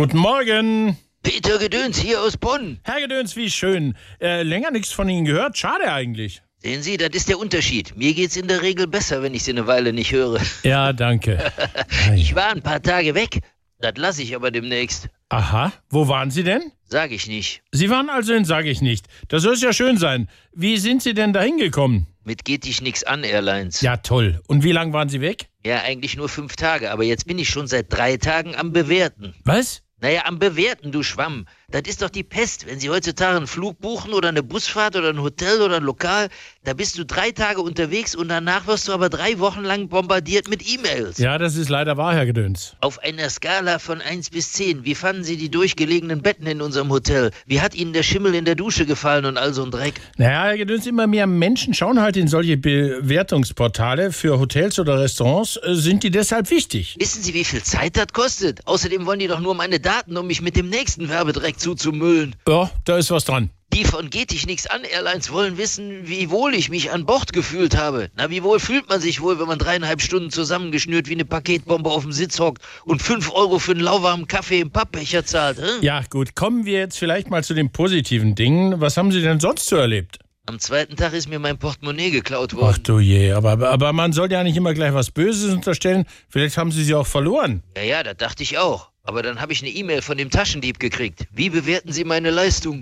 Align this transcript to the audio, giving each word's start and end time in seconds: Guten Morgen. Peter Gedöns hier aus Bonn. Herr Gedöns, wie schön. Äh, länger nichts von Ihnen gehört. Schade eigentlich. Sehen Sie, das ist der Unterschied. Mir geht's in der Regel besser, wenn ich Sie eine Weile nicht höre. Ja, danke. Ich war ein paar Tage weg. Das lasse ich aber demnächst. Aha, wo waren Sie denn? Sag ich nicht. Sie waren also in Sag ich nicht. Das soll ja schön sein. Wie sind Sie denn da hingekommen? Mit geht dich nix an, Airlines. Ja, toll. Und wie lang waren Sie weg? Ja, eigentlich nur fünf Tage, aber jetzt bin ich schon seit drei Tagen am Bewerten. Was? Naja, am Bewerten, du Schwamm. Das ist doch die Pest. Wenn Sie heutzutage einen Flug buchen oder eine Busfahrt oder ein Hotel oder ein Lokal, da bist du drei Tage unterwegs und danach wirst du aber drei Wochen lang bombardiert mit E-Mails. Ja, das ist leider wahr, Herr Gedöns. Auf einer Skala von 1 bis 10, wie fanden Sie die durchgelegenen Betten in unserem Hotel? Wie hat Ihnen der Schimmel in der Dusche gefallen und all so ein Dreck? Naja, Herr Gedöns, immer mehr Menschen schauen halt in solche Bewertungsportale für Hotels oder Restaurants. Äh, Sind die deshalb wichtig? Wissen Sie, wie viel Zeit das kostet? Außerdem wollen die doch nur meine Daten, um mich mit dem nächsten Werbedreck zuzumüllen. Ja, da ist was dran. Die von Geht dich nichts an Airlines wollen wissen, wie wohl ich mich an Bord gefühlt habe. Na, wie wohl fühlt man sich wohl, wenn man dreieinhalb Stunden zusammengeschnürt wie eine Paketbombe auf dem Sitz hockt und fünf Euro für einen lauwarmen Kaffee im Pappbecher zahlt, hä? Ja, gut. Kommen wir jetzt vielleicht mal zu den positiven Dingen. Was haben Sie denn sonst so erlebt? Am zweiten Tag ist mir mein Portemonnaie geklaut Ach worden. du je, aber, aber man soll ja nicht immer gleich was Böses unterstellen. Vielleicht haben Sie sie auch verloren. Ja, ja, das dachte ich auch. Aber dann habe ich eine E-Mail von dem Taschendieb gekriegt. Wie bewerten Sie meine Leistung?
Guten 0.00 0.16
Morgen. 0.16 0.96
Peter 1.22 1.58
Gedöns 1.58 1.98
hier 1.98 2.22
aus 2.22 2.38
Bonn. 2.38 2.80
Herr 2.84 3.02
Gedöns, 3.02 3.36
wie 3.36 3.50
schön. 3.50 3.94
Äh, 4.18 4.44
länger 4.44 4.70
nichts 4.70 4.92
von 4.92 5.06
Ihnen 5.10 5.26
gehört. 5.26 5.58
Schade 5.58 5.92
eigentlich. 5.92 6.40
Sehen 6.56 6.80
Sie, 6.82 6.96
das 6.96 7.10
ist 7.10 7.28
der 7.28 7.38
Unterschied. 7.38 7.94
Mir 7.98 8.14
geht's 8.14 8.34
in 8.38 8.48
der 8.48 8.62
Regel 8.62 8.86
besser, 8.86 9.22
wenn 9.22 9.34
ich 9.34 9.42
Sie 9.42 9.50
eine 9.50 9.66
Weile 9.66 9.92
nicht 9.92 10.10
höre. 10.10 10.40
Ja, 10.62 10.94
danke. 10.94 11.52
Ich 12.16 12.34
war 12.34 12.48
ein 12.48 12.62
paar 12.62 12.80
Tage 12.80 13.14
weg. 13.14 13.40
Das 13.78 13.92
lasse 13.96 14.22
ich 14.22 14.34
aber 14.34 14.50
demnächst. 14.50 15.10
Aha, 15.28 15.70
wo 15.90 16.08
waren 16.08 16.30
Sie 16.30 16.44
denn? 16.44 16.72
Sag 16.84 17.10
ich 17.10 17.28
nicht. 17.28 17.60
Sie 17.70 17.90
waren 17.90 18.08
also 18.08 18.32
in 18.32 18.46
Sag 18.46 18.64
ich 18.64 18.80
nicht. 18.80 19.04
Das 19.28 19.42
soll 19.42 19.58
ja 19.58 19.74
schön 19.74 19.98
sein. 19.98 20.30
Wie 20.54 20.78
sind 20.78 21.02
Sie 21.02 21.12
denn 21.12 21.34
da 21.34 21.42
hingekommen? 21.42 22.06
Mit 22.24 22.46
geht 22.46 22.64
dich 22.64 22.80
nix 22.80 23.04
an, 23.04 23.22
Airlines. 23.22 23.82
Ja, 23.82 23.98
toll. 23.98 24.40
Und 24.46 24.64
wie 24.64 24.72
lang 24.72 24.94
waren 24.94 25.10
Sie 25.10 25.20
weg? 25.20 25.50
Ja, 25.62 25.82
eigentlich 25.82 26.16
nur 26.16 26.30
fünf 26.30 26.56
Tage, 26.56 26.90
aber 26.90 27.04
jetzt 27.04 27.26
bin 27.26 27.38
ich 27.38 27.50
schon 27.50 27.66
seit 27.66 27.92
drei 27.92 28.16
Tagen 28.16 28.54
am 28.54 28.72
Bewerten. 28.72 29.34
Was? 29.44 29.82
Naja, 30.00 30.22
am 30.24 30.38
Bewerten, 30.38 30.92
du 30.92 31.02
Schwamm. 31.02 31.46
Das 31.70 31.82
ist 31.86 32.02
doch 32.02 32.10
die 32.10 32.22
Pest. 32.24 32.66
Wenn 32.66 32.80
Sie 32.80 32.90
heutzutage 32.90 33.36
einen 33.36 33.46
Flug 33.46 33.78
buchen 33.80 34.12
oder 34.12 34.28
eine 34.30 34.42
Busfahrt 34.42 34.96
oder 34.96 35.10
ein 35.10 35.20
Hotel 35.20 35.60
oder 35.60 35.76
ein 35.76 35.82
Lokal, 35.84 36.28
da 36.64 36.72
bist 36.72 36.98
du 36.98 37.04
drei 37.04 37.30
Tage 37.30 37.60
unterwegs 37.60 38.14
und 38.16 38.28
danach 38.28 38.66
wirst 38.66 38.88
du 38.88 38.92
aber 38.92 39.08
drei 39.08 39.38
Wochen 39.38 39.62
lang 39.62 39.88
bombardiert 39.88 40.48
mit 40.48 40.66
E-Mails. 40.66 41.18
Ja, 41.18 41.38
das 41.38 41.54
ist 41.56 41.68
leider 41.68 41.96
wahr, 41.96 42.14
Herr 42.14 42.26
Gedöns. 42.26 42.74
Auf 42.80 42.98
einer 43.00 43.28
Skala 43.30 43.78
von 43.78 44.00
1 44.00 44.30
bis 44.30 44.52
10, 44.54 44.84
wie 44.84 44.94
fanden 44.94 45.22
Sie 45.22 45.36
die 45.36 45.50
durchgelegenen 45.50 46.22
Betten 46.22 46.46
in 46.46 46.60
unserem 46.62 46.88
Hotel? 46.90 47.30
Wie 47.46 47.60
hat 47.60 47.74
Ihnen 47.74 47.92
der 47.92 48.02
Schimmel 48.02 48.34
in 48.34 48.44
der 48.46 48.54
Dusche 48.56 48.86
gefallen 48.86 49.24
und 49.26 49.36
all 49.36 49.52
so 49.52 49.62
ein 49.62 49.70
Dreck? 49.70 50.00
Naja, 50.16 50.44
Herr 50.44 50.56
Gedöns, 50.56 50.86
immer 50.86 51.06
mehr 51.06 51.26
Menschen 51.28 51.72
schauen 51.74 52.00
halt 52.00 52.16
in 52.16 52.26
solche 52.26 52.56
Bewertungsportale 52.56 54.12
für 54.12 54.38
Hotels 54.38 54.78
oder 54.78 54.98
Restaurants. 55.00 55.56
Äh, 55.62 55.74
Sind 55.74 56.02
die 56.02 56.10
deshalb 56.10 56.50
wichtig? 56.50 56.96
Wissen 56.98 57.22
Sie, 57.22 57.34
wie 57.34 57.44
viel 57.44 57.62
Zeit 57.62 57.96
das 57.96 58.08
kostet? 58.12 58.66
Außerdem 58.66 59.06
wollen 59.06 59.20
die 59.20 59.28
doch 59.28 59.40
nur 59.40 59.54
meine 59.54 59.78
Daten, 59.78 59.89
um 60.16 60.26
mich 60.26 60.40
mit 60.40 60.56
dem 60.56 60.68
nächsten 60.68 61.08
Werbedreck 61.08 61.58
zuzumüllen. 61.58 62.36
Ja, 62.46 62.70
da 62.84 62.96
ist 62.98 63.10
was 63.10 63.24
dran. 63.24 63.50
Die 63.72 63.84
von 63.84 64.10
Geht 64.10 64.32
dich 64.32 64.46
nichts 64.46 64.66
an 64.66 64.82
Airlines 64.82 65.30
wollen 65.30 65.56
wissen, 65.56 66.08
wie 66.08 66.30
wohl 66.30 66.54
ich 66.54 66.70
mich 66.70 66.90
an 66.90 67.06
Bord 67.06 67.32
gefühlt 67.32 67.76
habe. 67.76 68.10
Na, 68.16 68.28
wie 68.28 68.42
wohl 68.42 68.58
fühlt 68.58 68.88
man 68.88 69.00
sich 69.00 69.20
wohl, 69.20 69.38
wenn 69.38 69.46
man 69.46 69.60
dreieinhalb 69.60 70.02
Stunden 70.02 70.30
zusammengeschnürt 70.30 71.08
wie 71.08 71.12
eine 71.14 71.24
Paketbombe 71.24 71.88
auf 71.88 72.02
dem 72.02 72.10
Sitz 72.10 72.40
hockt 72.40 72.62
und 72.84 73.00
fünf 73.00 73.32
Euro 73.32 73.60
für 73.60 73.70
einen 73.72 73.80
lauwarmen 73.80 74.26
Kaffee 74.26 74.60
im 74.60 74.72
Pappbecher 74.72 75.24
zahlt, 75.24 75.58
hä? 75.58 75.86
Ja, 75.86 76.02
gut. 76.10 76.34
Kommen 76.34 76.64
wir 76.66 76.80
jetzt 76.80 76.98
vielleicht 76.98 77.30
mal 77.30 77.44
zu 77.44 77.54
den 77.54 77.70
positiven 77.70 78.34
Dingen. 78.34 78.80
Was 78.80 78.96
haben 78.96 79.12
Sie 79.12 79.22
denn 79.22 79.38
sonst 79.38 79.66
so 79.66 79.76
erlebt? 79.76 80.18
Am 80.46 80.58
zweiten 80.58 80.96
Tag 80.96 81.12
ist 81.12 81.28
mir 81.28 81.38
mein 81.38 81.58
Portemonnaie 81.58 82.10
geklaut 82.10 82.54
Ach 82.56 82.60
worden. 82.60 82.82
du 82.82 82.98
je, 82.98 83.32
aber, 83.32 83.68
aber 83.68 83.92
man 83.92 84.12
soll 84.12 84.32
ja 84.32 84.42
nicht 84.42 84.56
immer 84.56 84.74
gleich 84.74 84.92
was 84.92 85.12
Böses 85.12 85.52
unterstellen. 85.54 86.06
Vielleicht 86.28 86.56
haben 86.56 86.72
Sie 86.72 86.82
sie 86.82 86.94
auch 86.94 87.06
verloren. 87.06 87.62
Ja, 87.76 87.84
ja, 87.84 88.02
das 88.02 88.16
dachte 88.16 88.42
ich 88.42 88.58
auch. 88.58 88.90
Aber 89.02 89.22
dann 89.22 89.40
habe 89.40 89.52
ich 89.52 89.62
eine 89.62 89.70
E-Mail 89.70 90.02
von 90.02 90.18
dem 90.18 90.30
Taschendieb 90.30 90.78
gekriegt. 90.78 91.26
Wie 91.32 91.50
bewerten 91.50 91.92
Sie 91.92 92.04
meine 92.04 92.30
Leistung? 92.30 92.78